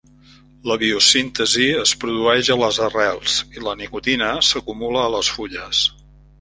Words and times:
La 0.69 0.77
biosíntesi 0.83 1.67
es 1.81 1.91
produeix 2.05 2.49
a 2.55 2.57
les 2.63 2.81
arrels 2.87 3.37
i 3.59 3.65
la 3.69 3.77
nicotina 3.85 4.33
s'acumula 4.51 5.07
a 5.07 5.15
les 5.19 5.35
fulles. 5.39 5.87